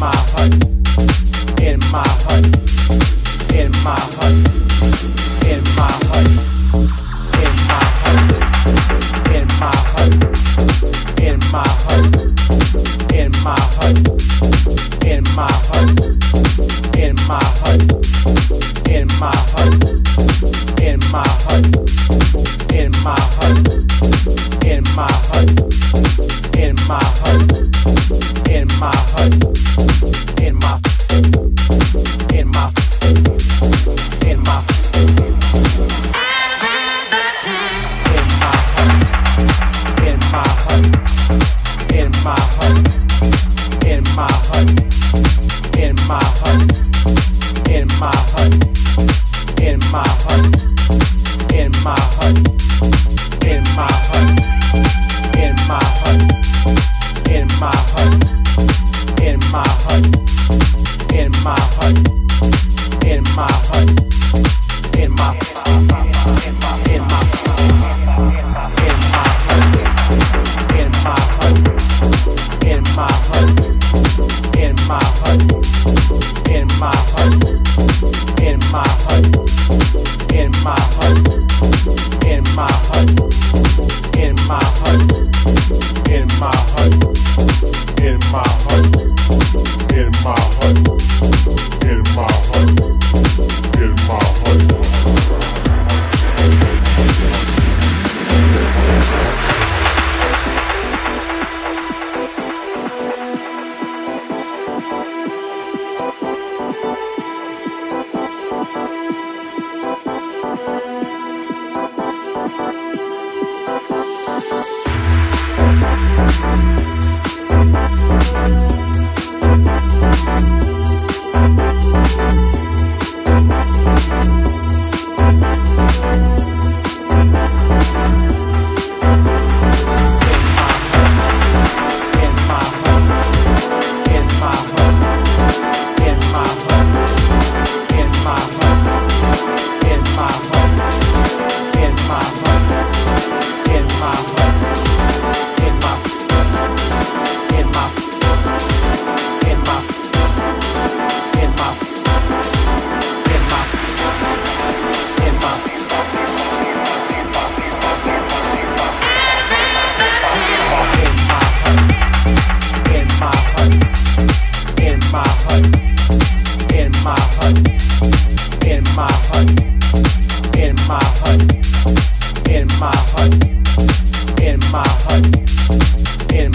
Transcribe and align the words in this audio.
my 0.00 0.16
hut, 0.32 0.48
in 1.60 1.76
my 1.92 2.00
hut, 2.24 2.40
in 3.52 3.68
my 3.84 4.00
hut, 4.16 4.32
in 5.44 5.60
my 5.76 5.92
hut, 6.08 6.24
in 7.36 7.52
my 7.68 7.84
hut, 8.00 8.24
in 9.28 9.44
my 9.60 9.76
hut, 9.92 10.16
in 11.20 11.36
my 11.52 11.68
hut, 11.84 12.08
in 13.12 13.28
my 13.44 13.60
hut, 13.76 14.00
in 15.04 15.20
my 15.34 15.36
hut, 15.36 15.36
in 15.36 15.36
my 15.36 15.50
hut, 15.50 15.90
in 16.96 17.14
my 17.28 17.44
hut, 17.60 17.82
in 18.88 19.04
my 19.20 19.36
hut, 19.50 19.76
in 22.72 22.88
my 23.02 23.20
hut, 23.36 23.60
in 24.64 24.82
my 24.96 25.12
hut, 25.28 25.48
in 26.56 26.74
my 26.88 27.09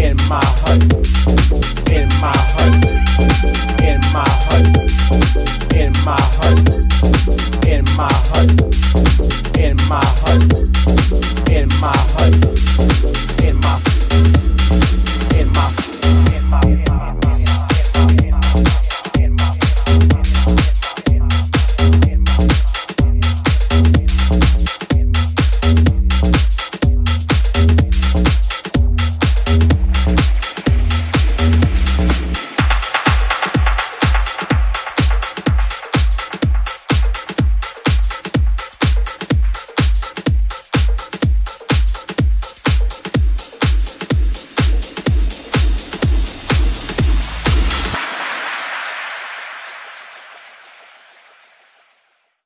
in 0.05 0.15
my 0.29 0.43
heart. 0.43 1.04